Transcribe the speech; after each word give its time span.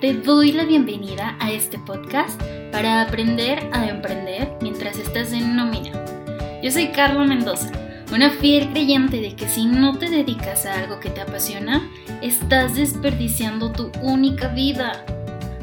Te 0.00 0.14
doy 0.14 0.52
la 0.52 0.64
bienvenida 0.64 1.36
a 1.40 1.50
este 1.50 1.76
podcast 1.76 2.40
para 2.70 3.02
aprender 3.02 3.68
a 3.72 3.88
emprender 3.88 4.48
mientras 4.62 4.96
estás 4.96 5.32
en 5.32 5.56
nómina. 5.56 5.90
Yo 6.62 6.70
soy 6.70 6.92
Carla 6.92 7.24
Mendoza, 7.24 7.72
una 8.12 8.30
fiel 8.30 8.70
creyente 8.70 9.20
de 9.20 9.34
que 9.34 9.48
si 9.48 9.66
no 9.66 9.98
te 9.98 10.08
dedicas 10.08 10.66
a 10.66 10.78
algo 10.78 11.00
que 11.00 11.10
te 11.10 11.20
apasiona, 11.20 11.90
estás 12.22 12.76
desperdiciando 12.76 13.72
tu 13.72 13.90
única 14.00 14.46
vida. 14.46 15.04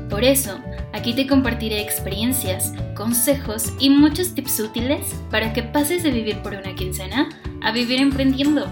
Por 0.10 0.26
eso, 0.26 0.60
aquí 0.92 1.14
te 1.14 1.28
compartiré 1.28 1.80
experiencias, 1.80 2.74
consejos 2.94 3.72
y 3.80 3.90
muchos 3.90 4.36
tips 4.36 4.60
útiles 4.60 5.16
para 5.32 5.54
que 5.54 5.64
pases 5.64 6.04
de 6.04 6.12
vivir 6.12 6.40
por 6.40 6.56
una 6.56 6.76
quincena 6.76 7.30
a 7.62 7.72
vivir 7.72 8.02
emprendiendo. 8.02 8.70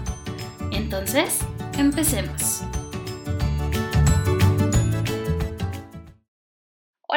Entonces, 0.72 1.38
empecemos. 1.78 2.64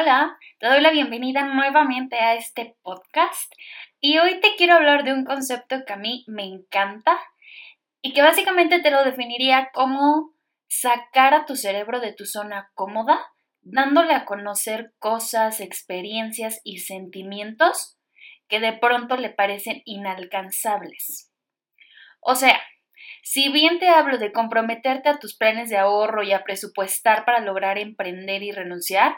Hola, 0.00 0.38
te 0.60 0.68
doy 0.68 0.80
la 0.80 0.92
bienvenida 0.92 1.42
nuevamente 1.42 2.20
a 2.20 2.36
este 2.36 2.76
podcast 2.82 3.52
y 3.98 4.18
hoy 4.18 4.38
te 4.38 4.54
quiero 4.56 4.74
hablar 4.74 5.02
de 5.02 5.12
un 5.12 5.24
concepto 5.24 5.84
que 5.84 5.92
a 5.92 5.96
mí 5.96 6.24
me 6.28 6.44
encanta 6.44 7.18
y 8.00 8.12
que 8.12 8.22
básicamente 8.22 8.78
te 8.78 8.92
lo 8.92 9.02
definiría 9.02 9.70
como 9.74 10.36
sacar 10.68 11.34
a 11.34 11.46
tu 11.46 11.56
cerebro 11.56 11.98
de 11.98 12.12
tu 12.12 12.26
zona 12.26 12.70
cómoda, 12.74 13.18
dándole 13.62 14.14
a 14.14 14.24
conocer 14.24 14.92
cosas, 15.00 15.60
experiencias 15.60 16.60
y 16.62 16.78
sentimientos 16.78 17.98
que 18.46 18.60
de 18.60 18.74
pronto 18.74 19.16
le 19.16 19.30
parecen 19.30 19.82
inalcanzables. 19.84 21.32
O 22.20 22.36
sea, 22.36 22.60
si 23.24 23.48
bien 23.48 23.80
te 23.80 23.88
hablo 23.88 24.18
de 24.18 24.30
comprometerte 24.30 25.08
a 25.08 25.18
tus 25.18 25.36
planes 25.36 25.70
de 25.70 25.76
ahorro 25.76 26.22
y 26.22 26.30
a 26.30 26.44
presupuestar 26.44 27.24
para 27.24 27.40
lograr 27.40 27.78
emprender 27.78 28.44
y 28.44 28.52
renunciar, 28.52 29.16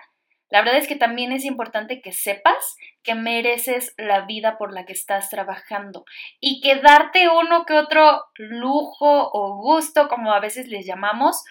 la 0.50 0.62
verdad 0.62 0.78
es 0.78 0.88
que 0.88 0.96
también 0.96 1.32
es 1.32 1.44
importante 1.44 2.02
que 2.02 2.12
sepas 2.12 2.76
que 3.02 3.14
mereces 3.14 3.94
la 3.96 4.22
vida 4.26 4.58
por 4.58 4.74
la 4.74 4.84
que 4.84 4.92
estás 4.92 5.30
trabajando 5.30 6.04
y 6.40 6.60
que 6.60 6.76
darte 6.76 7.28
uno 7.28 7.64
que 7.64 7.74
otro 7.74 8.24
lujo 8.36 9.30
o 9.32 9.56
gusto, 9.62 10.08
como 10.08 10.32
a 10.32 10.40
veces 10.40 10.66
les 10.66 10.84
llamamos, 10.84 11.44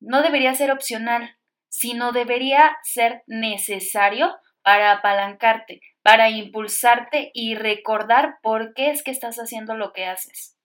no 0.00 0.22
debería 0.22 0.54
ser 0.54 0.72
opcional, 0.72 1.36
sino 1.68 2.12
debería 2.12 2.76
ser 2.82 3.22
necesario 3.26 4.36
para 4.62 4.90
apalancarte, 4.90 5.80
para 6.02 6.28
impulsarte 6.28 7.30
y 7.32 7.54
recordar 7.54 8.38
por 8.42 8.74
qué 8.74 8.90
es 8.90 9.04
que 9.04 9.12
estás 9.12 9.36
haciendo 9.36 9.76
lo 9.76 9.92
que 9.92 10.06
haces. 10.06 10.56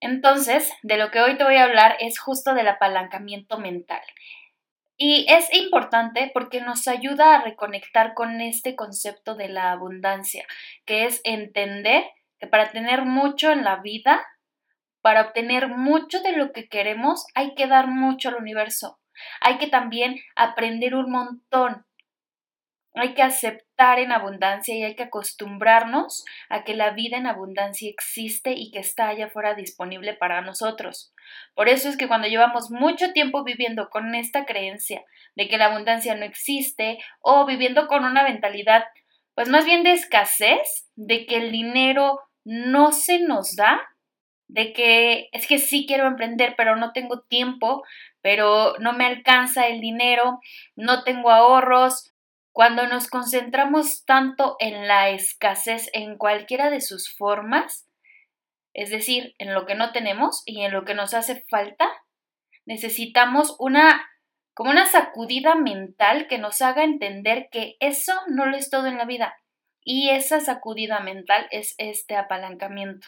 Entonces, 0.00 0.70
de 0.82 0.98
lo 0.98 1.10
que 1.10 1.20
hoy 1.20 1.38
te 1.38 1.44
voy 1.44 1.56
a 1.56 1.64
hablar 1.64 1.96
es 2.00 2.18
justo 2.18 2.52
del 2.52 2.68
apalancamiento 2.68 3.58
mental. 3.58 4.02
Y 4.98 5.26
es 5.28 5.52
importante 5.52 6.30
porque 6.32 6.60
nos 6.60 6.88
ayuda 6.88 7.34
a 7.34 7.42
reconectar 7.42 8.14
con 8.14 8.40
este 8.40 8.76
concepto 8.76 9.34
de 9.34 9.48
la 9.48 9.72
abundancia, 9.72 10.46
que 10.86 11.04
es 11.04 11.20
entender 11.24 12.04
que 12.38 12.46
para 12.46 12.70
tener 12.70 13.04
mucho 13.04 13.50
en 13.50 13.62
la 13.62 13.76
vida, 13.76 14.24
para 15.02 15.22
obtener 15.22 15.68
mucho 15.68 16.20
de 16.22 16.32
lo 16.32 16.52
que 16.52 16.68
queremos, 16.68 17.26
hay 17.34 17.54
que 17.54 17.66
dar 17.66 17.88
mucho 17.88 18.30
al 18.30 18.36
universo. 18.36 18.98
Hay 19.40 19.58
que 19.58 19.66
también 19.66 20.16
aprender 20.34 20.94
un 20.94 21.10
montón 21.10 21.85
hay 23.00 23.14
que 23.14 23.22
aceptar 23.22 23.98
en 23.98 24.12
abundancia 24.12 24.74
y 24.74 24.82
hay 24.82 24.94
que 24.94 25.04
acostumbrarnos 25.04 26.24
a 26.48 26.64
que 26.64 26.74
la 26.74 26.90
vida 26.90 27.16
en 27.16 27.26
abundancia 27.26 27.90
existe 27.90 28.52
y 28.52 28.70
que 28.70 28.78
está 28.78 29.08
allá 29.08 29.26
afuera 29.26 29.54
disponible 29.54 30.14
para 30.14 30.40
nosotros. 30.40 31.12
Por 31.54 31.68
eso 31.68 31.88
es 31.88 31.96
que 31.96 32.08
cuando 32.08 32.28
llevamos 32.28 32.70
mucho 32.70 33.12
tiempo 33.12 33.44
viviendo 33.44 33.90
con 33.90 34.14
esta 34.14 34.46
creencia 34.46 35.04
de 35.34 35.48
que 35.48 35.58
la 35.58 35.66
abundancia 35.66 36.14
no 36.14 36.24
existe 36.24 36.98
o 37.20 37.46
viviendo 37.46 37.86
con 37.86 38.04
una 38.04 38.22
mentalidad 38.22 38.84
pues 39.36 39.50
más 39.50 39.66
bien 39.66 39.82
de 39.82 39.92
escasez, 39.92 40.88
de 40.96 41.26
que 41.26 41.36
el 41.36 41.52
dinero 41.52 42.20
no 42.44 42.90
se 42.90 43.20
nos 43.20 43.54
da, 43.54 43.78
de 44.48 44.72
que 44.72 45.28
es 45.32 45.46
que 45.46 45.58
sí 45.58 45.84
quiero 45.86 46.06
emprender, 46.06 46.54
pero 46.56 46.74
no 46.74 46.92
tengo 46.92 47.20
tiempo, 47.20 47.84
pero 48.22 48.74
no 48.78 48.94
me 48.94 49.04
alcanza 49.04 49.66
el 49.66 49.82
dinero, 49.82 50.40
no 50.74 51.04
tengo 51.04 51.30
ahorros, 51.30 52.14
cuando 52.56 52.86
nos 52.86 53.08
concentramos 53.08 54.06
tanto 54.06 54.56
en 54.60 54.88
la 54.88 55.10
escasez 55.10 55.90
en 55.92 56.16
cualquiera 56.16 56.70
de 56.70 56.80
sus 56.80 57.14
formas, 57.14 57.86
es 58.72 58.88
decir, 58.88 59.34
en 59.36 59.52
lo 59.52 59.66
que 59.66 59.74
no 59.74 59.92
tenemos 59.92 60.42
y 60.46 60.62
en 60.62 60.72
lo 60.72 60.86
que 60.86 60.94
nos 60.94 61.12
hace 61.12 61.44
falta, 61.50 61.86
necesitamos 62.64 63.56
una 63.58 64.08
como 64.54 64.70
una 64.70 64.86
sacudida 64.86 65.54
mental 65.54 66.28
que 66.28 66.38
nos 66.38 66.62
haga 66.62 66.82
entender 66.82 67.48
que 67.52 67.76
eso 67.78 68.14
no 68.26 68.46
lo 68.46 68.56
es 68.56 68.70
todo 68.70 68.86
en 68.86 68.96
la 68.96 69.04
vida. 69.04 69.36
Y 69.84 70.08
esa 70.08 70.40
sacudida 70.40 71.00
mental 71.00 71.48
es 71.50 71.74
este 71.76 72.16
apalancamiento. 72.16 73.06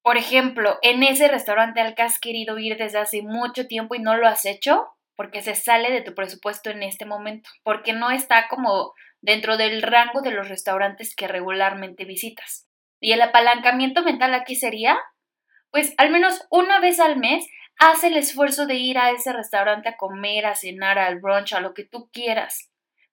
Por 0.00 0.16
ejemplo, 0.16 0.78
en 0.82 1.02
ese 1.02 1.26
restaurante 1.26 1.80
al 1.80 1.96
que 1.96 2.02
has 2.02 2.20
querido 2.20 2.56
ir 2.60 2.76
desde 2.76 3.00
hace 3.00 3.22
mucho 3.22 3.66
tiempo 3.66 3.96
y 3.96 3.98
no 3.98 4.16
lo 4.16 4.28
has 4.28 4.44
hecho, 4.44 4.92
porque 5.16 5.42
se 5.42 5.54
sale 5.54 5.90
de 5.90 6.02
tu 6.02 6.14
presupuesto 6.14 6.70
en 6.70 6.82
este 6.82 7.04
momento, 7.04 7.48
porque 7.62 7.92
no 7.92 8.10
está 8.10 8.48
como 8.48 8.92
dentro 9.20 9.56
del 9.56 9.82
rango 9.82 10.20
de 10.20 10.32
los 10.32 10.48
restaurantes 10.48 11.14
que 11.14 11.28
regularmente 11.28 12.04
visitas. 12.04 12.68
Y 13.00 13.12
el 13.12 13.22
apalancamiento 13.22 14.02
mental 14.02 14.34
aquí 14.34 14.56
sería, 14.56 14.98
pues 15.70 15.94
al 15.98 16.10
menos 16.10 16.46
una 16.50 16.80
vez 16.80 17.00
al 17.00 17.16
mes, 17.18 17.46
haz 17.78 18.04
el 18.04 18.16
esfuerzo 18.16 18.66
de 18.66 18.74
ir 18.74 18.98
a 18.98 19.10
ese 19.10 19.32
restaurante 19.32 19.88
a 19.88 19.96
comer, 19.96 20.46
a 20.46 20.54
cenar, 20.54 20.98
al 20.98 21.20
brunch, 21.20 21.52
a 21.52 21.60
lo 21.60 21.74
que 21.74 21.84
tú 21.84 22.10
quieras. 22.12 22.70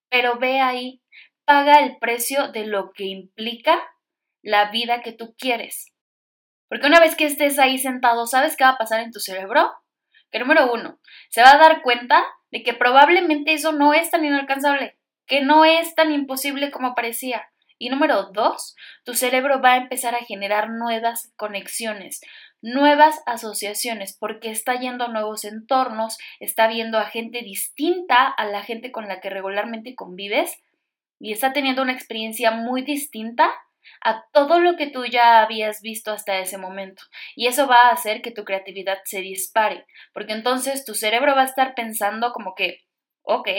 Pero 0.10 0.38
ve 0.38 0.60
ahí, 0.60 1.02
paga 1.46 1.80
el 1.80 1.98
precio 1.98 2.50
de 2.50 2.66
lo 2.66 2.92
que 2.92 3.06
implica 3.06 3.80
la 4.44 4.72
vida 4.72 5.02
que 5.02 5.12
tú 5.12 5.36
quieres. 5.38 5.94
Porque 6.70 6.88
una 6.88 7.00
vez 7.00 7.16
que 7.16 7.26
estés 7.26 7.58
ahí 7.58 7.78
sentado, 7.78 8.28
¿sabes 8.28 8.56
qué 8.56 8.64
va 8.64 8.72
a 8.72 8.78
pasar 8.78 9.02
en 9.02 9.12
tu 9.12 9.20
cerebro? 9.20 9.72
Que 10.32 10.40
número 10.40 10.72
uno, 10.72 11.00
se 11.30 11.42
va 11.42 11.52
a 11.52 11.58
dar 11.58 11.82
cuenta 11.82 12.26
de 12.52 12.64
que 12.64 12.74
probablemente 12.74 13.54
eso 13.54 13.72
no 13.72 13.94
es 13.94 14.12
tan 14.12 14.26
inalcanzable, 14.26 14.98
que 15.26 15.42
no 15.42 15.66
es 15.66 15.96
tan 15.96 16.12
imposible 16.12 16.72
como 16.72 16.96
parecía. 16.96 17.50
Y 17.78 17.90
número 17.90 18.32
dos, 18.34 18.76
tu 19.06 19.14
cerebro 19.14 19.62
va 19.62 19.74
a 19.74 19.78
empezar 19.78 20.14
a 20.14 20.26
generar 20.26 20.70
nuevas 20.70 21.32
conexiones, 21.38 22.20
nuevas 22.62 23.22
asociaciones, 23.26 24.18
porque 24.20 24.52
está 24.52 24.76
yendo 24.76 25.06
a 25.06 25.08
nuevos 25.08 25.46
entornos, 25.46 26.18
está 26.42 26.68
viendo 26.68 26.98
a 26.98 27.06
gente 27.06 27.42
distinta 27.42 28.28
a 28.28 28.46
la 28.46 28.64
gente 28.64 28.92
con 28.92 29.08
la 29.08 29.22
que 29.22 29.30
regularmente 29.30 29.96
convives 29.96 30.60
y 31.20 31.32
está 31.32 31.54
teniendo 31.54 31.82
una 31.82 31.94
experiencia 31.94 32.52
muy 32.52 32.82
distinta 32.82 33.50
a 34.02 34.26
todo 34.32 34.60
lo 34.60 34.76
que 34.76 34.88
tú 34.88 35.06
ya 35.06 35.42
habías 35.42 35.82
visto 35.82 36.12
hasta 36.12 36.40
ese 36.40 36.58
momento. 36.58 37.04
Y 37.36 37.48
eso 37.48 37.68
va 37.68 37.88
a 37.88 37.92
hacer 37.92 38.22
que 38.22 38.32
tu 38.32 38.44
creatividad 38.46 39.00
se 39.06 39.22
dispare, 39.22 39.86
porque 40.14 40.34
entonces 40.34 40.86
tu 40.86 40.94
cerebro 40.94 41.36
va 41.36 41.42
a 41.42 41.46
estar 41.46 41.76
pensando 41.76 42.32
como 42.32 42.56
que, 42.56 42.82
ok, 43.24 43.50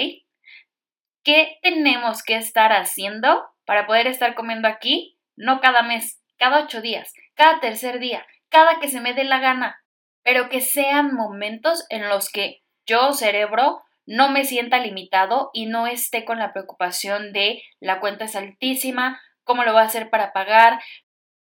¿qué 1.25 1.59
tenemos 1.63 2.23
que 2.23 2.37
estar 2.37 2.73
haciendo 2.73 3.45
para 3.65 3.87
poder 3.87 4.07
estar 4.07 4.35
comiendo 4.35 4.69
aquí? 4.69 5.19
No 5.37 5.61
cada 5.61 5.83
mes, 5.83 6.21
cada 6.39 6.65
ocho 6.65 6.81
días, 6.81 7.13
cada 7.35 7.61
tercer 7.61 7.99
día, 7.99 8.27
cada 8.49 8.81
que 8.81 8.89
se 8.89 9.01
me 9.01 9.15
dé 9.15 9.25
la 9.25 9.39
gana, 9.39 9.83
pero 10.23 10.49
que 10.49 10.61
sean 10.61 11.15
momentos 11.15 11.87
en 11.89 12.09
los 12.09 12.31
que 12.31 12.63
yo, 12.87 13.13
cerebro, 13.13 13.83
no 14.07 14.31
me 14.31 14.45
sienta 14.45 14.81
limitado 14.81 15.51
y 15.53 15.67
no 15.67 15.87
esté 15.87 16.25
con 16.25 16.39
la 16.39 16.53
preocupación 16.53 17.33
de 17.33 17.63
la 17.79 18.01
cuenta 18.01 18.25
es 18.25 18.35
altísima, 18.35 19.21
cómo 19.51 19.65
lo 19.65 19.75
va 19.75 19.83
a 19.83 19.87
hacer 19.87 20.11
para 20.11 20.33
pagar, 20.33 20.81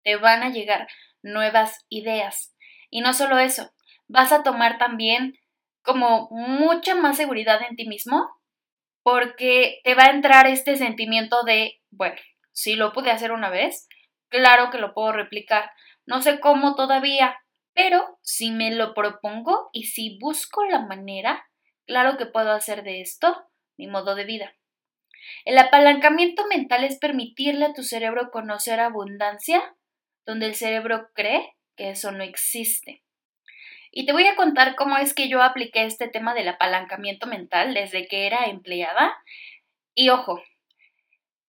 te 0.03 0.16
van 0.16 0.42
a 0.42 0.50
llegar 0.50 0.88
nuevas 1.22 1.86
ideas. 1.90 2.56
Y 2.90 3.02
no 3.02 3.14
solo 3.14 3.38
eso, 3.38 3.70
vas 4.08 4.31
a 4.31 4.42
tomar 4.42 4.80
también 4.80 5.38
como 5.84 6.28
mucha 6.31 6.95
más 6.95 7.18
seguridad 7.18 7.62
en 7.69 7.75
ti 7.75 7.88
mismo 7.88 8.28
porque 9.04 9.80
te 9.83 9.94
va 9.94 10.06
a 10.06 10.10
entrar 10.10 10.48
este 10.48 10.75
sentimiento 10.75 11.44
de, 11.44 11.81
bueno, 11.92 12.16
si 12.51 12.74
lo 12.75 12.94
pude 12.94 13.12
hacer 13.12 13.31
una 13.31 13.51
vez, 13.51 13.88
claro 14.30 14.72
que 14.72 14.80
lo 14.80 14.95
puedo 14.95 15.12
replicar. 15.12 15.69
No 16.07 16.24
sé 16.24 16.39
cómo 16.39 16.74
todavía, 16.74 17.38
pero 17.75 18.18
si 18.24 18.50
me 18.50 18.72
lo 18.72 18.95
propongo 18.95 19.69
y 19.72 19.83
si 19.83 20.18
busco 20.19 20.66
la 20.66 20.80
manera, 20.80 21.45
claro 21.86 22.18
que 22.18 22.25
puedo 22.25 22.54
hacer 22.54 22.81
de 22.81 23.01
esto 23.01 23.38
mi 23.78 23.86
modo 23.86 24.16
de 24.16 24.25
vida. 24.25 24.56
El 25.45 25.57
apalancamiento 25.57 26.48
mental 26.48 26.83
es 26.83 26.98
permitirle 26.98 27.66
a 27.66 27.74
tu 27.74 27.83
cerebro 27.83 28.30
conocer 28.31 28.80
abundancia 28.80 29.75
donde 30.25 30.45
el 30.45 30.56
cerebro 30.56 31.10
cree 31.13 31.56
que 31.75 31.92
eso 31.92 32.12
no 32.12 32.24
existe. 32.24 33.04
Y 33.92 34.06
te 34.06 34.13
voy 34.13 34.27
a 34.27 34.36
contar 34.36 34.75
cómo 34.75 34.98
es 34.98 35.13
que 35.13 35.30
yo 35.30 35.42
apliqué 35.42 35.86
este 35.86 36.07
tema 36.07 36.33
del 36.33 36.48
apalancamiento 36.50 37.25
mental 37.25 37.74
desde 37.74 38.07
que 38.07 38.27
era 38.27 38.45
empleada. 38.45 39.18
Y 39.95 40.10
ojo, 40.10 40.44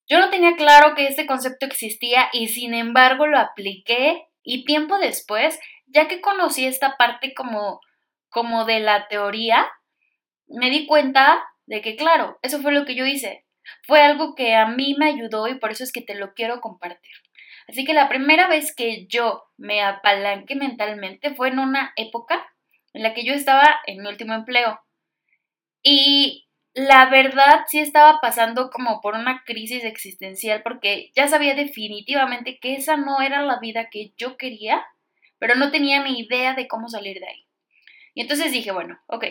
yo 0.08 0.18
no 0.18 0.30
tenía 0.30 0.56
claro 0.56 0.94
que 0.94 1.06
este 1.06 1.26
concepto 1.26 1.66
existía 1.66 2.30
y 2.32 2.48
sin 2.48 2.74
embargo 2.74 3.26
lo 3.26 3.38
apliqué 3.38 4.26
y 4.42 4.64
tiempo 4.64 4.98
después, 4.98 5.60
ya 5.86 6.08
que 6.08 6.20
conocí 6.20 6.64
esta 6.64 6.96
parte 6.96 7.34
como, 7.34 7.80
como 8.28 8.64
de 8.64 8.80
la 8.80 9.06
teoría, 9.08 9.70
me 10.48 10.70
di 10.70 10.86
cuenta 10.86 11.44
de 11.66 11.82
que, 11.82 11.94
claro, 11.96 12.38
eso 12.42 12.60
fue 12.60 12.72
lo 12.72 12.84
que 12.84 12.96
yo 12.96 13.04
hice. 13.04 13.44
Fue 13.86 14.00
algo 14.00 14.34
que 14.34 14.54
a 14.54 14.66
mí 14.66 14.94
me 14.98 15.06
ayudó 15.06 15.48
y 15.48 15.58
por 15.58 15.70
eso 15.70 15.84
es 15.84 15.92
que 15.92 16.02
te 16.02 16.14
lo 16.14 16.34
quiero 16.34 16.60
compartir. 16.60 17.12
Así 17.68 17.84
que 17.84 17.94
la 17.94 18.08
primera 18.08 18.48
vez 18.48 18.74
que 18.74 19.06
yo 19.06 19.44
me 19.56 19.82
apalanqué 19.82 20.56
mentalmente 20.56 21.34
fue 21.34 21.48
en 21.48 21.58
una 21.58 21.92
época 21.96 22.44
en 22.92 23.02
la 23.02 23.14
que 23.14 23.24
yo 23.24 23.32
estaba 23.32 23.80
en 23.86 24.02
mi 24.02 24.08
último 24.08 24.34
empleo. 24.34 24.80
Y 25.82 26.48
la 26.74 27.06
verdad 27.06 27.64
sí 27.68 27.78
estaba 27.78 28.20
pasando 28.20 28.70
como 28.70 29.00
por 29.00 29.14
una 29.14 29.42
crisis 29.44 29.84
existencial 29.84 30.62
porque 30.62 31.10
ya 31.14 31.26
sabía 31.28 31.54
definitivamente 31.54 32.58
que 32.60 32.74
esa 32.74 32.96
no 32.96 33.20
era 33.20 33.42
la 33.42 33.58
vida 33.58 33.88
que 33.90 34.12
yo 34.16 34.36
quería, 34.36 34.84
pero 35.38 35.54
no 35.54 35.70
tenía 35.70 36.02
ni 36.02 36.20
idea 36.20 36.54
de 36.54 36.68
cómo 36.68 36.88
salir 36.88 37.18
de 37.18 37.28
ahí. 37.28 37.46
Y 38.14 38.22
entonces 38.22 38.52
dije, 38.52 38.72
bueno, 38.72 39.00
ok, 39.06 39.26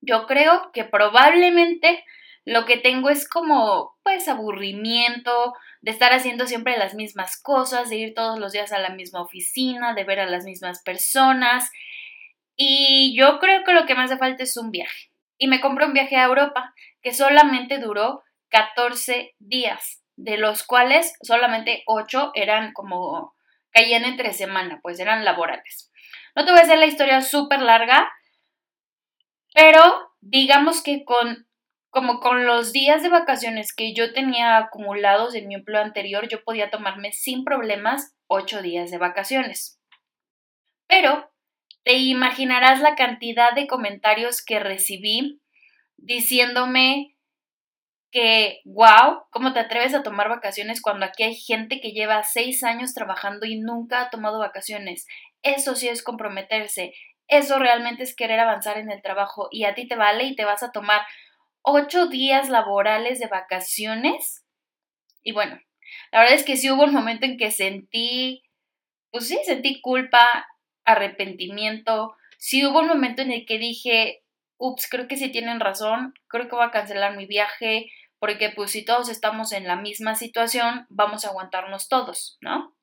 yo 0.00 0.26
creo 0.26 0.72
que 0.72 0.84
probablemente 0.84 2.04
lo 2.44 2.64
que 2.64 2.76
tengo 2.76 3.08
es 3.08 3.28
como, 3.28 3.96
pues, 4.02 4.28
aburrimiento 4.28 5.54
de 5.80 5.90
estar 5.90 6.12
haciendo 6.12 6.46
siempre 6.46 6.76
las 6.76 6.94
mismas 6.94 7.40
cosas, 7.40 7.88
de 7.88 7.96
ir 7.96 8.14
todos 8.14 8.38
los 8.38 8.52
días 8.52 8.72
a 8.72 8.78
la 8.78 8.90
misma 8.90 9.22
oficina, 9.22 9.94
de 9.94 10.04
ver 10.04 10.20
a 10.20 10.26
las 10.26 10.44
mismas 10.44 10.82
personas. 10.82 11.70
Y 12.56 13.16
yo 13.16 13.38
creo 13.38 13.64
que 13.64 13.72
lo 13.72 13.86
que 13.86 13.94
me 13.94 14.02
hace 14.02 14.18
falta 14.18 14.42
es 14.42 14.56
un 14.56 14.70
viaje. 14.70 15.10
Y 15.38 15.48
me 15.48 15.60
compré 15.60 15.86
un 15.86 15.92
viaje 15.92 16.16
a 16.16 16.24
Europa 16.24 16.74
que 17.00 17.12
solamente 17.12 17.78
duró 17.78 18.22
14 18.48 19.34
días, 19.38 20.02
de 20.16 20.36
los 20.36 20.62
cuales 20.64 21.14
solamente 21.22 21.82
8 21.86 22.32
eran 22.34 22.72
como 22.72 23.34
caían 23.70 24.04
entre 24.04 24.32
semana, 24.32 24.80
pues 24.82 25.00
eran 25.00 25.24
laborales. 25.24 25.90
No 26.34 26.44
te 26.44 26.50
voy 26.50 26.60
a 26.60 26.64
hacer 26.64 26.78
la 26.78 26.86
historia 26.86 27.20
súper 27.22 27.60
larga, 27.60 28.12
pero 29.54 30.12
digamos 30.20 30.82
que 30.82 31.04
con 31.04 31.48
como 31.92 32.20
con 32.20 32.46
los 32.46 32.72
días 32.72 33.02
de 33.02 33.10
vacaciones 33.10 33.74
que 33.74 33.92
yo 33.92 34.14
tenía 34.14 34.56
acumulados 34.56 35.34
en 35.34 35.46
mi 35.46 35.54
empleo 35.54 35.82
anterior, 35.82 36.26
yo 36.26 36.42
podía 36.42 36.70
tomarme 36.70 37.12
sin 37.12 37.44
problemas 37.44 38.14
ocho 38.28 38.62
días 38.62 38.90
de 38.90 38.96
vacaciones. 38.96 39.78
Pero 40.88 41.30
te 41.84 41.98
imaginarás 41.98 42.80
la 42.80 42.94
cantidad 42.94 43.52
de 43.52 43.66
comentarios 43.66 44.42
que 44.42 44.58
recibí 44.58 45.42
diciéndome 45.98 47.14
que, 48.10 48.62
wow, 48.64 49.24
¿cómo 49.30 49.52
te 49.52 49.60
atreves 49.60 49.94
a 49.94 50.02
tomar 50.02 50.30
vacaciones 50.30 50.80
cuando 50.80 51.04
aquí 51.04 51.24
hay 51.24 51.34
gente 51.34 51.78
que 51.78 51.92
lleva 51.92 52.22
seis 52.22 52.64
años 52.64 52.94
trabajando 52.94 53.44
y 53.44 53.60
nunca 53.60 54.00
ha 54.00 54.08
tomado 54.08 54.38
vacaciones? 54.38 55.06
Eso 55.42 55.74
sí 55.74 55.88
es 55.88 56.02
comprometerse, 56.02 56.94
eso 57.28 57.58
realmente 57.58 58.02
es 58.02 58.16
querer 58.16 58.40
avanzar 58.40 58.78
en 58.78 58.90
el 58.90 59.02
trabajo 59.02 59.48
y 59.50 59.64
a 59.64 59.74
ti 59.74 59.86
te 59.86 59.96
vale 59.96 60.24
y 60.24 60.34
te 60.34 60.46
vas 60.46 60.62
a 60.62 60.72
tomar 60.72 61.02
ocho 61.62 62.06
días 62.06 62.48
laborales 62.48 63.18
de 63.18 63.28
vacaciones. 63.28 64.44
Y 65.22 65.32
bueno, 65.32 65.60
la 66.10 66.20
verdad 66.20 66.34
es 66.34 66.44
que 66.44 66.56
sí 66.56 66.70
hubo 66.70 66.84
un 66.84 66.92
momento 66.92 67.26
en 67.26 67.36
que 67.36 67.50
sentí, 67.50 68.42
pues 69.10 69.28
sí, 69.28 69.38
sentí 69.44 69.80
culpa, 69.80 70.46
arrepentimiento. 70.84 72.14
Sí 72.38 72.66
hubo 72.66 72.80
un 72.80 72.88
momento 72.88 73.22
en 73.22 73.30
el 73.30 73.46
que 73.46 73.58
dije, 73.58 74.22
ups, 74.58 74.88
creo 74.88 75.08
que 75.08 75.16
sí 75.16 75.30
tienen 75.30 75.60
razón, 75.60 76.14
creo 76.28 76.48
que 76.48 76.56
voy 76.56 76.64
a 76.64 76.70
cancelar 76.70 77.16
mi 77.16 77.26
viaje, 77.26 77.90
porque 78.18 78.50
pues 78.50 78.70
si 78.72 78.84
todos 78.84 79.08
estamos 79.08 79.52
en 79.52 79.66
la 79.66 79.76
misma 79.76 80.14
situación, 80.14 80.86
vamos 80.88 81.24
a 81.24 81.28
aguantarnos 81.28 81.88
todos, 81.88 82.38
¿no? 82.40 82.74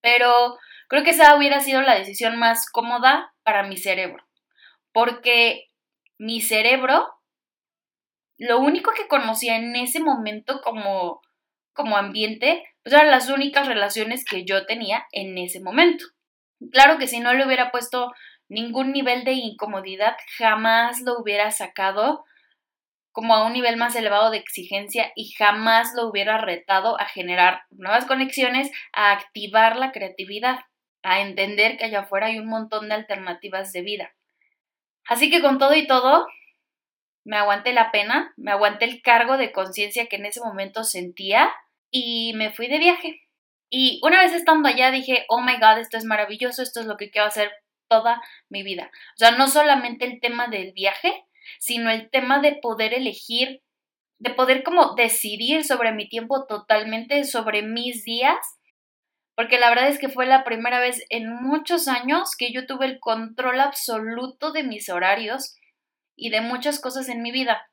Pero 0.00 0.58
creo 0.88 1.04
que 1.04 1.10
esa 1.10 1.36
hubiera 1.36 1.60
sido 1.60 1.82
la 1.82 1.94
decisión 1.94 2.38
más 2.38 2.70
cómoda 2.70 3.34
para 3.42 3.64
mi 3.64 3.76
cerebro, 3.76 4.24
porque 4.92 5.70
mi 6.18 6.40
cerebro 6.40 7.15
lo 8.38 8.58
único 8.58 8.92
que 8.92 9.08
conocía 9.08 9.56
en 9.56 9.74
ese 9.76 10.00
momento 10.00 10.60
como, 10.62 11.20
como 11.72 11.96
ambiente, 11.96 12.64
pues 12.82 12.94
eran 12.94 13.10
las 13.10 13.28
únicas 13.28 13.66
relaciones 13.66 14.24
que 14.24 14.44
yo 14.44 14.66
tenía 14.66 15.06
en 15.12 15.36
ese 15.38 15.60
momento. 15.60 16.04
Claro 16.72 16.98
que 16.98 17.06
si 17.06 17.20
no 17.20 17.34
le 17.34 17.46
hubiera 17.46 17.70
puesto 17.70 18.12
ningún 18.48 18.92
nivel 18.92 19.24
de 19.24 19.32
incomodidad, 19.32 20.16
jamás 20.38 21.00
lo 21.02 21.18
hubiera 21.18 21.50
sacado 21.50 22.24
como 23.16 23.34
a 23.34 23.46
un 23.46 23.54
nivel 23.54 23.78
más 23.78 23.96
elevado 23.96 24.30
de 24.30 24.36
exigencia 24.36 25.10
y 25.16 25.32
jamás 25.32 25.92
lo 25.96 26.06
hubiera 26.06 26.36
retado 26.36 27.00
a 27.00 27.06
generar 27.06 27.62
nuevas 27.70 28.04
conexiones, 28.04 28.70
a 28.92 29.12
activar 29.12 29.76
la 29.76 29.90
creatividad, 29.90 30.60
a 31.02 31.20
entender 31.20 31.78
que 31.78 31.86
allá 31.86 32.00
afuera 32.00 32.26
hay 32.26 32.38
un 32.38 32.48
montón 32.48 32.88
de 32.88 32.94
alternativas 32.94 33.72
de 33.72 33.80
vida. 33.80 34.14
Así 35.08 35.30
que 35.30 35.40
con 35.40 35.58
todo 35.58 35.74
y 35.74 35.86
todo, 35.86 36.26
me 37.26 37.36
aguanté 37.36 37.72
la 37.72 37.90
pena, 37.90 38.32
me 38.36 38.52
aguanté 38.52 38.84
el 38.84 39.02
cargo 39.02 39.36
de 39.36 39.50
conciencia 39.50 40.06
que 40.06 40.14
en 40.14 40.26
ese 40.26 40.40
momento 40.40 40.84
sentía 40.84 41.52
y 41.90 42.32
me 42.36 42.52
fui 42.52 42.68
de 42.68 42.78
viaje. 42.78 43.20
Y 43.68 44.00
una 44.04 44.22
vez 44.22 44.32
estando 44.32 44.68
allá 44.68 44.92
dije, 44.92 45.26
oh 45.28 45.40
my 45.40 45.54
god, 45.54 45.78
esto 45.78 45.96
es 45.96 46.04
maravilloso, 46.04 46.62
esto 46.62 46.78
es 46.78 46.86
lo 46.86 46.96
que 46.96 47.10
quiero 47.10 47.26
hacer 47.26 47.50
toda 47.88 48.22
mi 48.48 48.62
vida. 48.62 48.92
O 49.14 49.18
sea, 49.18 49.32
no 49.32 49.48
solamente 49.48 50.04
el 50.04 50.20
tema 50.20 50.46
del 50.46 50.72
viaje, 50.72 51.24
sino 51.58 51.90
el 51.90 52.10
tema 52.10 52.38
de 52.38 52.60
poder 52.62 52.94
elegir, 52.94 53.60
de 54.20 54.30
poder 54.30 54.62
como 54.62 54.94
decidir 54.94 55.64
sobre 55.64 55.90
mi 55.90 56.08
tiempo 56.08 56.46
totalmente, 56.46 57.24
sobre 57.24 57.62
mis 57.62 58.04
días, 58.04 58.38
porque 59.34 59.58
la 59.58 59.68
verdad 59.68 59.88
es 59.88 59.98
que 59.98 60.08
fue 60.08 60.26
la 60.26 60.44
primera 60.44 60.78
vez 60.78 61.04
en 61.10 61.28
muchos 61.28 61.88
años 61.88 62.36
que 62.38 62.52
yo 62.52 62.66
tuve 62.66 62.86
el 62.86 63.00
control 63.00 63.58
absoluto 63.58 64.52
de 64.52 64.62
mis 64.62 64.88
horarios 64.88 65.56
y 66.16 66.30
de 66.30 66.40
muchas 66.40 66.80
cosas 66.80 67.08
en 67.08 67.22
mi 67.22 67.30
vida. 67.30 67.68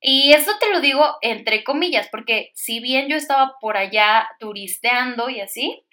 Y 0.00 0.32
eso 0.32 0.52
te 0.60 0.70
lo 0.70 0.80
digo 0.80 1.16
entre 1.22 1.64
comillas, 1.64 2.08
porque 2.10 2.50
si 2.54 2.80
bien 2.80 3.08
yo 3.08 3.16
estaba 3.16 3.54
por 3.60 3.76
allá 3.76 4.28
turisteando 4.38 5.30
y 5.30 5.40
así, 5.40 5.86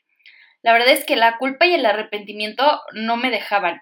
la 0.62 0.74
verdad 0.74 0.90
es 0.90 1.06
que 1.06 1.16
la 1.16 1.38
culpa 1.38 1.66
y 1.66 1.74
el 1.74 1.86
arrepentimiento 1.86 2.81
no 2.94 3.18
me 3.18 3.30
dejaban. 3.30 3.81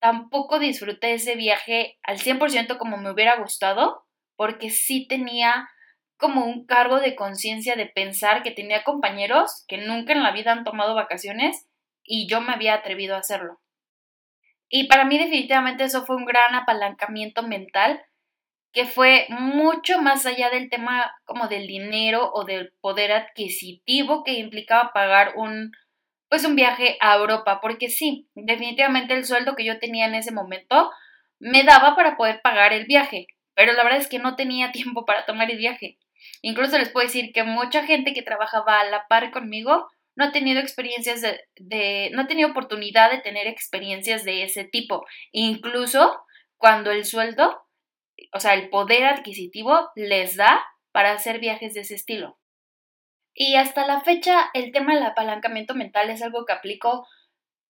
Tampoco 0.00 0.58
disfruté 0.58 1.14
ese 1.14 1.36
viaje 1.36 1.98
al 2.02 2.18
100% 2.18 2.78
como 2.78 2.96
me 2.96 3.10
hubiera 3.10 3.36
gustado, 3.36 4.04
porque 4.36 4.70
sí 4.70 5.06
tenía 5.08 5.68
como 6.16 6.44
un 6.46 6.66
cargo 6.66 7.00
de 7.00 7.14
conciencia 7.14 7.76
de 7.76 7.86
pensar 7.86 8.42
que 8.42 8.50
tenía 8.50 8.84
compañeros 8.84 9.64
que 9.68 9.78
nunca 9.78 10.12
en 10.12 10.22
la 10.22 10.32
vida 10.32 10.52
han 10.52 10.64
tomado 10.64 10.94
vacaciones 10.94 11.66
y 12.02 12.28
yo 12.28 12.40
me 12.40 12.52
había 12.52 12.74
atrevido 12.74 13.16
a 13.16 13.18
hacerlo. 13.18 13.60
Y 14.68 14.88
para 14.88 15.04
mí 15.04 15.18
definitivamente 15.18 15.84
eso 15.84 16.04
fue 16.04 16.16
un 16.16 16.24
gran 16.24 16.54
apalancamiento 16.54 17.42
mental 17.42 18.04
que 18.72 18.84
fue 18.84 19.26
mucho 19.30 20.02
más 20.02 20.26
allá 20.26 20.50
del 20.50 20.68
tema 20.68 21.14
como 21.24 21.48
del 21.48 21.66
dinero 21.66 22.30
o 22.34 22.44
del 22.44 22.74
poder 22.80 23.12
adquisitivo 23.12 24.22
que 24.22 24.34
implicaba 24.34 24.92
pagar 24.92 25.32
un 25.36 25.72
pues 26.28 26.44
un 26.44 26.56
viaje 26.56 26.98
a 27.00 27.14
Europa, 27.14 27.60
porque 27.62 27.88
sí, 27.88 28.28
definitivamente 28.34 29.14
el 29.14 29.24
sueldo 29.24 29.54
que 29.54 29.64
yo 29.64 29.78
tenía 29.78 30.06
en 30.06 30.14
ese 30.14 30.32
momento 30.32 30.90
me 31.38 31.62
daba 31.62 31.94
para 31.94 32.16
poder 32.16 32.40
pagar 32.42 32.72
el 32.72 32.84
viaje, 32.84 33.28
pero 33.54 33.72
la 33.72 33.84
verdad 33.84 34.00
es 34.00 34.08
que 34.08 34.18
no 34.18 34.36
tenía 34.36 34.72
tiempo 34.72 35.04
para 35.04 35.24
tomar 35.24 35.50
el 35.50 35.58
viaje. 35.58 35.98
Incluso 36.42 36.76
les 36.78 36.88
puedo 36.88 37.06
decir 37.06 37.32
que 37.32 37.44
mucha 37.44 37.84
gente 37.84 38.12
que 38.12 38.22
trabajaba 38.22 38.80
a 38.80 38.84
la 38.84 39.06
par 39.06 39.30
conmigo 39.30 39.88
no 40.16 40.24
ha 40.24 40.32
tenido 40.32 40.60
experiencias 40.60 41.20
de, 41.20 42.10
no 42.12 42.22
ha 42.22 42.26
tenido 42.26 42.50
oportunidad 42.50 43.10
de 43.10 43.18
tener 43.18 43.46
experiencias 43.46 44.24
de 44.24 44.42
ese 44.42 44.64
tipo, 44.64 45.04
incluso 45.30 46.18
cuando 46.56 46.90
el 46.90 47.04
sueldo, 47.04 47.62
o 48.32 48.40
sea, 48.40 48.54
el 48.54 48.70
poder 48.70 49.04
adquisitivo 49.04 49.90
les 49.94 50.36
da 50.36 50.64
para 50.90 51.12
hacer 51.12 51.38
viajes 51.38 51.74
de 51.74 51.80
ese 51.82 51.94
estilo. 51.94 52.38
Y 53.34 53.56
hasta 53.56 53.86
la 53.86 54.00
fecha, 54.00 54.48
el 54.54 54.72
tema 54.72 54.94
del 54.94 55.04
apalancamiento 55.04 55.74
mental 55.74 56.08
es 56.08 56.22
algo 56.22 56.46
que 56.46 56.54
aplico 56.54 57.06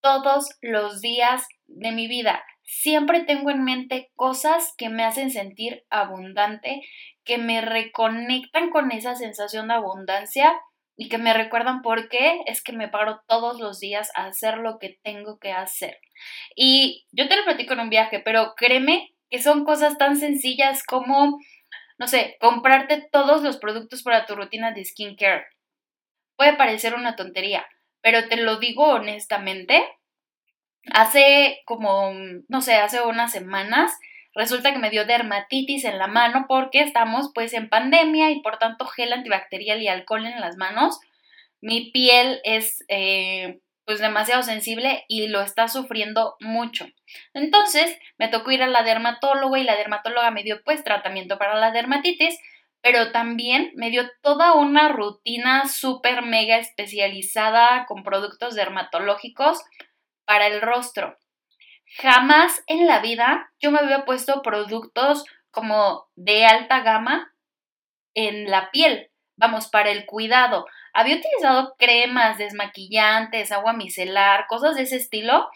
todos 0.00 0.48
los 0.60 1.00
días 1.00 1.44
de 1.66 1.90
mi 1.90 2.06
vida. 2.06 2.44
Siempre 2.62 3.24
tengo 3.24 3.50
en 3.50 3.64
mente 3.64 4.12
cosas 4.14 4.72
que 4.78 4.88
me 4.88 5.04
hacen 5.04 5.30
sentir 5.30 5.84
abundante, 5.90 6.82
que 7.24 7.38
me 7.38 7.60
reconectan 7.60 8.70
con 8.70 8.92
esa 8.92 9.16
sensación 9.16 9.66
de 9.66 9.74
abundancia 9.74 10.56
y 10.96 11.08
que 11.08 11.18
me 11.18 11.34
recuerdan 11.34 11.82
por 11.82 12.08
qué 12.08 12.40
es 12.46 12.62
que 12.62 12.72
me 12.72 12.88
paro 12.88 13.22
todos 13.28 13.60
los 13.60 13.80
días 13.80 14.10
a 14.14 14.26
hacer 14.26 14.58
lo 14.58 14.78
que 14.78 14.98
tengo 15.02 15.38
que 15.38 15.52
hacer. 15.52 15.98
Y 16.54 17.06
yo 17.12 17.28
te 17.28 17.36
lo 17.36 17.44
platico 17.44 17.74
en 17.74 17.80
un 17.80 17.90
viaje, 17.90 18.20
pero 18.20 18.54
créeme 18.56 19.14
que 19.30 19.42
son 19.42 19.64
cosas 19.64 19.98
tan 19.98 20.16
sencillas 20.16 20.82
como, 20.84 21.38
no 21.98 22.08
sé, 22.08 22.36
comprarte 22.40 23.06
todos 23.12 23.42
los 23.42 23.58
productos 23.58 24.02
para 24.02 24.24
tu 24.24 24.34
rutina 24.34 24.72
de 24.72 24.84
skincare. 24.84 25.46
Puede 26.36 26.54
parecer 26.54 26.94
una 26.94 27.16
tontería, 27.16 27.66
pero 28.00 28.28
te 28.28 28.36
lo 28.36 28.56
digo 28.56 28.84
honestamente. 28.86 29.86
Hace 30.94 31.62
como, 31.66 32.12
no 32.48 32.60
sé, 32.60 32.76
hace 32.76 33.02
unas 33.02 33.32
semanas 33.32 33.92
Resulta 34.36 34.70
que 34.72 34.78
me 34.78 34.90
dio 34.90 35.06
dermatitis 35.06 35.84
en 35.84 35.98
la 35.98 36.08
mano 36.08 36.44
porque 36.46 36.82
estamos 36.82 37.30
pues 37.34 37.54
en 37.54 37.70
pandemia 37.70 38.30
y 38.30 38.42
por 38.42 38.58
tanto 38.58 38.84
gel 38.84 39.14
antibacterial 39.14 39.80
y 39.80 39.88
alcohol 39.88 40.26
en 40.26 40.40
las 40.40 40.58
manos. 40.58 41.00
Mi 41.62 41.90
piel 41.90 42.40
es, 42.44 42.84
eh, 42.88 43.60
pues 43.86 43.98
demasiado 43.98 44.42
sensible 44.42 45.06
y 45.08 45.28
lo 45.28 45.40
está 45.40 45.68
sufriendo 45.68 46.36
mucho. 46.40 46.86
Entonces 47.32 47.98
me 48.18 48.28
tocó 48.28 48.50
ir 48.50 48.62
a 48.62 48.66
la 48.66 48.82
dermatóloga 48.82 49.58
y 49.58 49.64
la 49.64 49.74
dermatóloga 49.74 50.30
me 50.30 50.42
dio 50.42 50.60
pues 50.64 50.84
tratamiento 50.84 51.38
para 51.38 51.54
la 51.54 51.70
dermatitis, 51.70 52.38
pero 52.82 53.12
también 53.12 53.72
me 53.74 53.88
dio 53.88 54.10
toda 54.20 54.52
una 54.52 54.88
rutina 54.88 55.66
súper 55.66 56.20
mega 56.22 56.58
especializada 56.58 57.86
con 57.86 58.02
productos 58.02 58.54
dermatológicos 58.54 59.62
para 60.26 60.48
el 60.48 60.60
rostro. 60.60 61.16
Jamás 61.98 62.62
en 62.66 62.86
la 62.86 63.00
vida 63.00 63.50
yo 63.60 63.70
me 63.70 63.78
había 63.78 64.04
puesto 64.04 64.42
productos 64.42 65.24
como 65.50 66.06
de 66.16 66.44
alta 66.44 66.80
gama 66.80 67.32
en 68.14 68.50
la 68.50 68.70
piel, 68.70 69.10
vamos, 69.36 69.68
para 69.68 69.90
el 69.90 70.06
cuidado. 70.06 70.66
Había 70.92 71.16
utilizado 71.16 71.74
cremas, 71.78 72.38
desmaquillantes, 72.38 73.52
agua 73.52 73.72
micelar, 73.72 74.46
cosas 74.48 74.76
de 74.76 74.82
ese 74.82 74.96
estilo, 74.96 75.48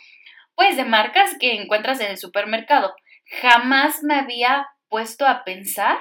pues 0.54 0.76
de 0.76 0.84
marcas 0.84 1.37
que 1.38 1.54
encuentras 1.54 2.00
en 2.00 2.10
el 2.10 2.18
supermercado. 2.18 2.94
Jamás 3.40 4.02
me 4.02 4.14
había 4.14 4.68
puesto 4.88 5.26
a 5.26 5.44
pensar 5.44 5.99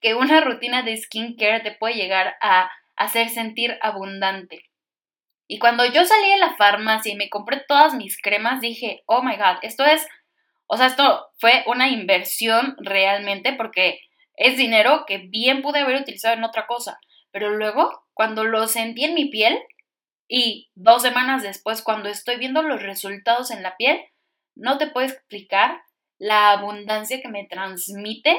que 0.00 0.14
una 0.14 0.40
rutina 0.40 0.82
de 0.82 0.96
skincare 0.96 1.60
te 1.60 1.72
puede 1.72 1.94
llegar 1.94 2.36
a 2.40 2.70
hacer 2.96 3.30
sentir 3.30 3.78
abundante. 3.80 4.71
Y 5.48 5.58
cuando 5.58 5.84
yo 5.84 6.04
salí 6.04 6.30
de 6.30 6.38
la 6.38 6.56
farmacia 6.56 7.12
y 7.12 7.16
me 7.16 7.28
compré 7.28 7.62
todas 7.66 7.94
mis 7.94 8.20
cremas, 8.20 8.60
dije, 8.60 9.02
oh 9.06 9.22
my 9.22 9.36
god, 9.36 9.58
esto 9.62 9.84
es, 9.84 10.06
o 10.66 10.76
sea, 10.76 10.86
esto 10.86 11.28
fue 11.38 11.64
una 11.66 11.88
inversión 11.88 12.76
realmente 12.78 13.52
porque 13.52 14.00
es 14.36 14.56
dinero 14.56 15.04
que 15.06 15.18
bien 15.18 15.62
pude 15.62 15.80
haber 15.80 16.00
utilizado 16.00 16.34
en 16.34 16.44
otra 16.44 16.66
cosa. 16.66 16.98
Pero 17.30 17.50
luego, 17.50 18.04
cuando 18.14 18.44
lo 18.44 18.66
sentí 18.68 19.04
en 19.04 19.14
mi 19.14 19.26
piel 19.30 19.58
y 20.28 20.70
dos 20.74 21.02
semanas 21.02 21.42
después, 21.42 21.82
cuando 21.82 22.08
estoy 22.08 22.36
viendo 22.36 22.62
los 22.62 22.82
resultados 22.82 23.50
en 23.50 23.62
la 23.62 23.76
piel, 23.76 24.00
no 24.54 24.78
te 24.78 24.86
puedo 24.86 25.06
explicar 25.06 25.82
la 26.18 26.52
abundancia 26.52 27.20
que 27.20 27.28
me 27.28 27.46
transmite 27.46 28.38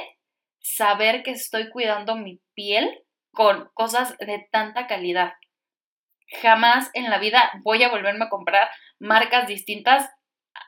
saber 0.60 1.22
que 1.22 1.32
estoy 1.32 1.70
cuidando 1.70 2.16
mi 2.16 2.40
piel 2.54 3.04
con 3.32 3.68
cosas 3.74 4.16
de 4.18 4.48
tanta 4.50 4.86
calidad. 4.86 5.34
Jamás 6.42 6.90
en 6.94 7.10
la 7.10 7.18
vida 7.18 7.52
voy 7.62 7.82
a 7.82 7.90
volverme 7.90 8.26
a 8.26 8.30
comprar 8.30 8.68
marcas 8.98 9.46
distintas 9.46 10.10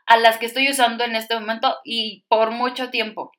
a 0.06 0.16
las 0.16 0.38
que 0.38 0.46
estoy 0.46 0.70
usando 0.70 1.04
en 1.04 1.16
este 1.16 1.34
momento 1.34 1.76
y 1.84 2.24
por 2.28 2.50
mucho 2.50 2.90
tiempo. 2.90 3.32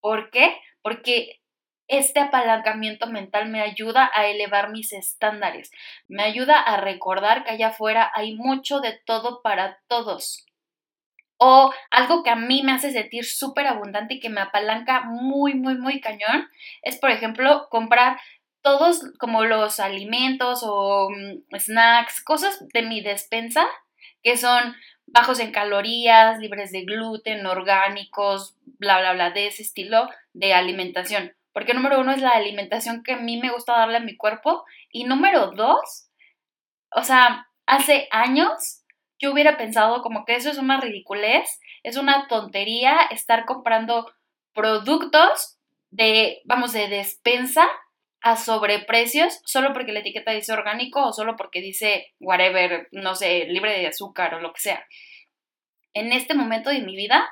¿Por 0.00 0.30
qué? 0.30 0.56
Porque 0.82 1.40
este 1.88 2.20
apalancamiento 2.20 3.08
mental 3.08 3.48
me 3.48 3.60
ayuda 3.60 4.10
a 4.14 4.26
elevar 4.26 4.70
mis 4.70 4.92
estándares, 4.92 5.70
me 6.08 6.22
ayuda 6.22 6.60
a 6.60 6.76
recordar 6.76 7.44
que 7.44 7.50
allá 7.50 7.68
afuera 7.68 8.10
hay 8.14 8.36
mucho 8.36 8.80
de 8.80 9.00
todo 9.04 9.42
para 9.42 9.80
todos. 9.88 10.46
O 11.36 11.72
algo 11.90 12.22
que 12.22 12.30
a 12.30 12.36
mí 12.36 12.62
me 12.62 12.72
hace 12.72 12.92
sentir 12.92 13.24
súper 13.24 13.66
abundante 13.66 14.14
y 14.14 14.20
que 14.20 14.28
me 14.28 14.40
apalanca 14.40 15.02
muy, 15.04 15.54
muy, 15.54 15.74
muy 15.74 16.00
cañón 16.00 16.48
es, 16.82 16.98
por 16.98 17.10
ejemplo, 17.10 17.66
comprar 17.70 18.20
todos 18.62 19.02
como 19.18 19.44
los 19.44 19.80
alimentos 19.80 20.62
o 20.64 21.10
mm, 21.10 21.56
snacks, 21.58 22.22
cosas 22.22 22.66
de 22.72 22.82
mi 22.82 23.00
despensa 23.00 23.66
que 24.22 24.36
son 24.36 24.74
bajos 25.06 25.40
en 25.40 25.52
calorías, 25.52 26.38
libres 26.38 26.72
de 26.72 26.82
gluten, 26.82 27.46
orgánicos, 27.46 28.56
bla, 28.78 29.00
bla, 29.00 29.12
bla, 29.12 29.30
de 29.30 29.46
ese 29.46 29.62
estilo 29.62 30.08
de 30.32 30.54
alimentación. 30.54 31.34
Porque 31.52 31.74
número 31.74 32.00
uno 32.00 32.12
es 32.12 32.20
la 32.20 32.30
alimentación 32.30 33.02
que 33.02 33.12
a 33.12 33.18
mí 33.18 33.38
me 33.38 33.50
gusta 33.50 33.76
darle 33.76 33.96
a 33.96 34.00
mi 34.00 34.16
cuerpo. 34.16 34.64
Y 34.92 35.04
número 35.04 35.50
dos, 35.50 36.08
o 36.94 37.02
sea, 37.02 37.48
hace 37.66 38.08
años 38.12 38.84
yo 39.18 39.32
hubiera 39.32 39.56
pensado 39.56 40.02
como 40.02 40.24
que 40.24 40.36
eso 40.36 40.50
es 40.50 40.58
una 40.58 40.80
ridiculez, 40.80 41.60
es 41.82 41.96
una 41.96 42.28
tontería 42.28 42.96
estar 43.10 43.44
comprando 43.44 44.10
productos 44.54 45.58
de, 45.90 46.40
vamos, 46.44 46.72
de 46.72 46.88
despensa 46.88 47.66
a 48.22 48.36
sobreprecios 48.36 49.40
solo 49.44 49.72
porque 49.72 49.92
la 49.92 50.00
etiqueta 50.00 50.32
dice 50.32 50.52
orgánico 50.52 51.06
o 51.06 51.12
solo 51.12 51.36
porque 51.36 51.60
dice 51.60 52.12
whatever, 52.20 52.88
no 52.92 53.14
sé, 53.14 53.46
libre 53.46 53.78
de 53.78 53.86
azúcar 53.86 54.34
o 54.34 54.40
lo 54.40 54.52
que 54.52 54.60
sea. 54.60 54.86
En 55.94 56.12
este 56.12 56.34
momento 56.34 56.70
de 56.70 56.80
mi 56.80 56.96
vida, 56.96 57.28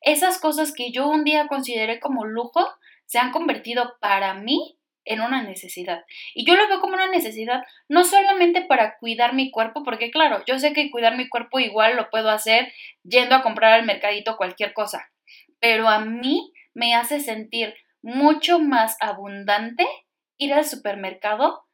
esas 0.00 0.40
cosas 0.40 0.72
que 0.72 0.90
yo 0.90 1.08
un 1.08 1.24
día 1.24 1.46
consideré 1.46 2.00
como 2.00 2.24
lujo 2.24 2.68
se 3.06 3.18
han 3.18 3.30
convertido 3.30 3.94
para 4.00 4.34
mí 4.34 4.78
en 5.04 5.20
una 5.20 5.42
necesidad. 5.42 6.04
Y 6.34 6.44
yo 6.44 6.56
lo 6.56 6.68
veo 6.68 6.80
como 6.80 6.94
una 6.94 7.08
necesidad 7.08 7.62
no 7.88 8.04
solamente 8.04 8.62
para 8.62 8.98
cuidar 8.98 9.34
mi 9.34 9.50
cuerpo, 9.50 9.82
porque 9.82 10.10
claro, 10.10 10.42
yo 10.46 10.58
sé 10.58 10.72
que 10.72 10.90
cuidar 10.90 11.16
mi 11.16 11.28
cuerpo 11.28 11.58
igual 11.58 11.96
lo 11.96 12.10
puedo 12.10 12.30
hacer 12.30 12.72
yendo 13.02 13.34
a 13.34 13.42
comprar 13.42 13.72
al 13.72 13.86
mercadito 13.86 14.36
cualquier 14.36 14.72
cosa, 14.72 15.10
pero 15.60 15.88
a 15.88 16.00
mí 16.00 16.52
me 16.74 16.94
hace 16.94 17.20
sentir 17.20 17.74
mucho 18.00 18.58
más 18.58 18.96
abundante 19.00 19.86
ir 20.42 20.54
al 20.54 20.64
supermercado 20.64 21.64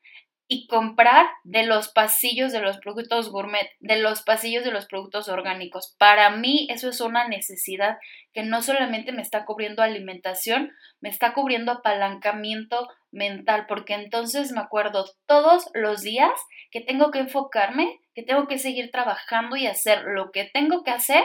y 0.51 0.67
comprar 0.67 1.27
de 1.45 1.65
los 1.65 1.89
pasillos 1.89 2.53
de 2.53 2.61
los 2.61 2.79
productos 2.79 3.31
gourmet, 3.31 3.69
de 3.81 3.99
los 3.99 4.23
pasillos 4.23 4.65
de 4.65 4.71
los 4.71 4.87
productos 4.87 5.29
orgánicos. 5.29 5.95
Para 5.99 6.31
mí 6.31 6.67
eso 6.71 6.89
es 6.89 7.03
una 7.03 7.29
necesidad 7.29 7.99
que 8.33 8.43
no 8.43 8.63
solamente 8.63 9.13
me 9.13 9.21
está 9.21 9.45
cubriendo 9.45 9.83
alimentación, 9.83 10.73
me 11.01 11.11
está 11.11 11.35
cubriendo 11.35 11.73
apalancamiento 11.73 12.89
mental, 13.11 13.67
porque 13.69 13.93
entonces 13.93 14.51
me 14.53 14.61
acuerdo 14.61 15.05
todos 15.27 15.69
los 15.75 16.01
días 16.01 16.33
que 16.71 16.81
tengo 16.81 17.11
que 17.11 17.21
enfocarme, 17.21 18.01
que 18.15 18.23
tengo 18.23 18.49
que 18.49 18.59
seguir 18.59 18.91
trabajando 18.91 19.57
y 19.57 19.67
hacer 19.67 20.03
lo 20.05 20.33
que 20.33 20.45
tengo 20.45 20.83
que 20.83 20.93
hacer 20.93 21.25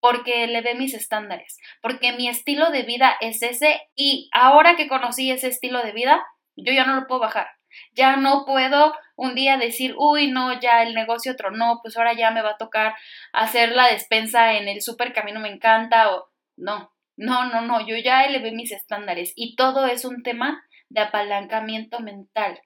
porque 0.00 0.48
le 0.48 0.62
dé 0.62 0.74
mis 0.74 0.94
estándares, 0.94 1.58
porque 1.80 2.10
mi 2.10 2.28
estilo 2.28 2.72
de 2.72 2.82
vida 2.82 3.16
es 3.20 3.40
ese 3.40 3.80
y 3.94 4.28
ahora 4.32 4.74
que 4.74 4.88
conocí 4.88 5.30
ese 5.30 5.46
estilo 5.46 5.80
de 5.80 5.92
vida, 5.92 6.20
yo 6.56 6.72
ya 6.72 6.84
no 6.84 6.96
lo 6.96 7.06
puedo 7.06 7.20
bajar 7.20 7.48
ya 7.92 8.16
no 8.16 8.44
puedo 8.44 8.94
un 9.16 9.34
día 9.34 9.56
decir, 9.56 9.94
uy, 9.98 10.30
no, 10.30 10.58
ya 10.60 10.82
el 10.82 10.94
negocio 10.94 11.32
otro 11.32 11.50
no, 11.50 11.80
pues 11.82 11.96
ahora 11.96 12.14
ya 12.14 12.30
me 12.30 12.42
va 12.42 12.50
a 12.50 12.58
tocar 12.58 12.94
hacer 13.32 13.72
la 13.72 13.88
despensa 13.88 14.54
en 14.54 14.68
el 14.68 14.82
súper 14.82 15.12
que 15.12 15.22
me 15.22 15.48
encanta 15.48 16.14
o 16.14 16.28
no, 16.56 16.92
no, 17.16 17.44
no, 17.46 17.62
no, 17.62 17.86
yo 17.86 17.96
ya 17.96 18.24
elevé 18.24 18.52
mis 18.52 18.72
estándares 18.72 19.32
y 19.36 19.56
todo 19.56 19.86
es 19.86 20.04
un 20.04 20.22
tema 20.22 20.62
de 20.88 21.00
apalancamiento 21.00 22.00
mental. 22.00 22.60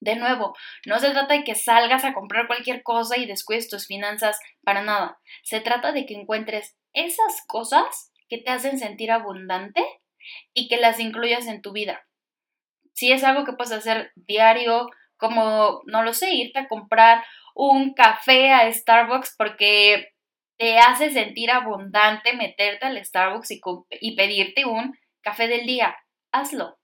De 0.00 0.16
nuevo, 0.16 0.56
no 0.84 0.98
se 0.98 1.10
trata 1.10 1.34
de 1.34 1.44
que 1.44 1.54
salgas 1.54 2.04
a 2.04 2.12
comprar 2.12 2.48
cualquier 2.48 2.82
cosa 2.82 3.16
y 3.18 3.26
descuides 3.26 3.68
tus 3.68 3.86
finanzas 3.86 4.40
para 4.64 4.82
nada. 4.82 5.20
Se 5.44 5.60
trata 5.60 5.92
de 5.92 6.06
que 6.06 6.14
encuentres 6.14 6.76
esas 6.92 7.44
cosas 7.46 8.12
que 8.28 8.38
te 8.38 8.50
hacen 8.50 8.80
sentir 8.80 9.12
abundante 9.12 9.84
y 10.54 10.66
que 10.66 10.78
las 10.78 10.98
incluyas 10.98 11.46
en 11.46 11.62
tu 11.62 11.70
vida 11.70 12.04
si 13.02 13.10
es 13.10 13.24
algo 13.24 13.44
que 13.44 13.54
puedes 13.54 13.72
hacer 13.72 14.12
diario, 14.14 14.88
como, 15.16 15.82
no 15.86 16.04
lo 16.04 16.14
sé, 16.14 16.34
irte 16.34 16.60
a 16.60 16.68
comprar 16.68 17.24
un 17.56 17.94
café 17.94 18.52
a 18.52 18.72
Starbucks 18.72 19.34
porque 19.36 20.12
te 20.56 20.78
hace 20.78 21.10
sentir 21.10 21.50
abundante 21.50 22.32
meterte 22.34 22.86
al 22.86 23.04
Starbucks 23.04 23.50
y, 23.50 23.60
y 24.00 24.14
pedirte 24.14 24.66
un 24.66 24.96
café 25.20 25.48
del 25.48 25.66
día, 25.66 25.96
hazlo. 26.30 26.78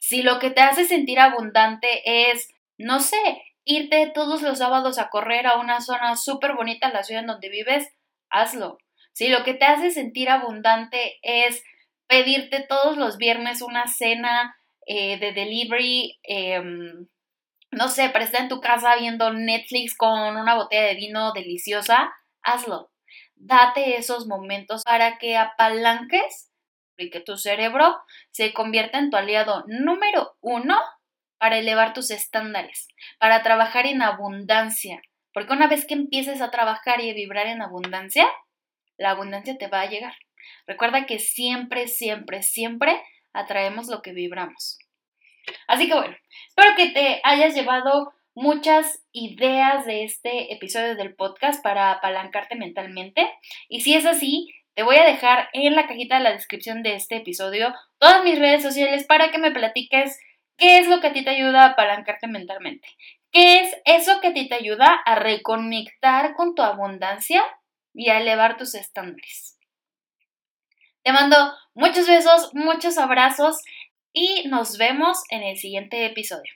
Si 0.00 0.20
lo 0.20 0.38
que 0.38 0.50
te 0.50 0.60
hace 0.60 0.84
sentir 0.84 1.18
abundante 1.18 2.02
es, 2.30 2.46
no 2.76 3.00
sé, 3.00 3.42
irte 3.64 4.12
todos 4.14 4.42
los 4.42 4.58
sábados 4.58 4.98
a 4.98 5.08
correr 5.08 5.46
a 5.46 5.56
una 5.56 5.80
zona 5.80 6.14
súper 6.16 6.52
bonita 6.52 6.88
en 6.88 6.92
la 6.92 7.04
ciudad 7.04 7.22
en 7.22 7.28
donde 7.28 7.48
vives, 7.48 7.88
hazlo. 8.28 8.76
Si 9.14 9.28
lo 9.28 9.44
que 9.44 9.54
te 9.54 9.64
hace 9.64 9.90
sentir 9.90 10.28
abundante 10.28 11.20
es 11.22 11.64
pedirte 12.06 12.66
todos 12.68 12.98
los 12.98 13.16
viernes 13.16 13.62
una 13.62 13.86
cena 13.86 14.58
eh, 14.86 15.18
de 15.18 15.32
delivery, 15.32 16.18
em, 16.22 17.06
no 17.70 17.88
sé, 17.88 18.10
para 18.10 18.24
estar 18.24 18.42
en 18.42 18.48
tu 18.48 18.60
casa 18.60 18.96
viendo 18.96 19.32
Netflix 19.32 19.96
con 19.96 20.36
una 20.36 20.54
botella 20.54 20.88
de 20.88 20.94
vino 20.94 21.32
deliciosa, 21.32 22.12
hazlo. 22.42 22.90
Date 23.34 23.96
esos 23.96 24.26
momentos 24.26 24.82
para 24.84 25.18
que 25.18 25.36
apalanques 25.36 26.50
y 26.96 27.10
que 27.10 27.20
tu 27.20 27.36
cerebro 27.36 27.96
se 28.30 28.52
convierta 28.52 28.98
en 28.98 29.10
tu 29.10 29.16
aliado 29.16 29.64
número 29.66 30.36
uno 30.40 30.78
para 31.38 31.58
elevar 31.58 31.92
tus 31.92 32.10
estándares, 32.10 32.88
para 33.18 33.42
trabajar 33.42 33.86
en 33.86 34.02
abundancia. 34.02 35.02
Porque 35.32 35.52
una 35.52 35.66
vez 35.66 35.86
que 35.86 35.94
empieces 35.94 36.40
a 36.40 36.50
trabajar 36.50 37.00
y 37.00 37.10
a 37.10 37.14
vibrar 37.14 37.48
en 37.48 37.60
abundancia, 37.60 38.26
la 38.96 39.10
abundancia 39.10 39.58
te 39.58 39.66
va 39.66 39.80
a 39.80 39.90
llegar. 39.90 40.14
Recuerda 40.66 41.06
que 41.06 41.18
siempre, 41.18 41.88
siempre, 41.88 42.42
siempre 42.42 43.02
atraemos 43.34 43.88
lo 43.88 44.00
que 44.00 44.12
vibramos. 44.12 44.78
Así 45.66 45.88
que 45.88 45.94
bueno, 45.94 46.16
espero 46.48 46.74
que 46.76 46.88
te 46.90 47.20
hayas 47.24 47.54
llevado 47.54 48.12
muchas 48.34 49.04
ideas 49.12 49.86
de 49.86 50.04
este 50.04 50.52
episodio 50.52 50.96
del 50.96 51.14
podcast 51.14 51.62
para 51.62 51.92
apalancarte 51.92 52.56
mentalmente. 52.56 53.30
Y 53.68 53.82
si 53.82 53.94
es 53.94 54.06
así, 54.06 54.52
te 54.74 54.82
voy 54.82 54.96
a 54.96 55.04
dejar 55.04 55.48
en 55.52 55.74
la 55.74 55.86
cajita 55.86 56.16
de 56.16 56.24
la 56.24 56.32
descripción 56.32 56.82
de 56.82 56.94
este 56.94 57.16
episodio 57.16 57.72
todas 57.98 58.24
mis 58.24 58.38
redes 58.38 58.62
sociales 58.62 59.04
para 59.04 59.30
que 59.30 59.38
me 59.38 59.52
platiques 59.52 60.18
qué 60.56 60.78
es 60.78 60.88
lo 60.88 61.00
que 61.00 61.08
a 61.08 61.12
ti 61.12 61.22
te 61.24 61.30
ayuda 61.30 61.62
a 61.62 61.68
apalancarte 61.70 62.26
mentalmente. 62.26 62.88
¿Qué 63.30 63.60
es 63.60 63.76
eso 63.84 64.20
que 64.20 64.28
a 64.28 64.32
ti 64.32 64.48
te 64.48 64.54
ayuda 64.54 64.86
a 65.04 65.16
reconectar 65.16 66.34
con 66.34 66.54
tu 66.54 66.62
abundancia 66.62 67.42
y 67.92 68.08
a 68.08 68.20
elevar 68.20 68.56
tus 68.56 68.74
estándares? 68.74 69.58
Te 71.04 71.12
mando 71.12 71.36
muchos 71.74 72.08
besos, 72.08 72.50
muchos 72.54 72.96
abrazos 72.96 73.58
y 74.14 74.48
nos 74.48 74.78
vemos 74.78 75.18
en 75.28 75.42
el 75.42 75.58
siguiente 75.58 76.06
episodio. 76.06 76.50